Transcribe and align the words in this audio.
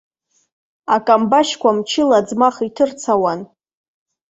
Акамбашьқәа 0.95 1.69
мчыла 1.77 2.15
аӡмах 2.19 2.55
иҭырцауан. 2.67 3.41